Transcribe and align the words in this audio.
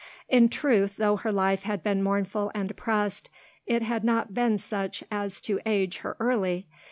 In 0.27 0.49
truth, 0.49 0.97
though 0.97 1.17
her 1.17 1.31
life 1.31 1.61
had 1.61 1.83
been 1.83 2.01
mournful 2.01 2.51
and 2.55 2.71
oppressed, 2.71 3.29
it 3.67 3.83
had 3.83 4.03
not 4.03 4.33
been 4.33 4.57
such 4.57 5.03
as 5.11 5.39
to 5.41 5.59
age 5.63 5.97
her 5.99 6.17
early. 6.19 6.65